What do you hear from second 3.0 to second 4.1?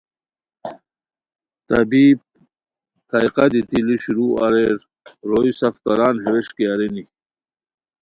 تھائقہ دیتی ُ لو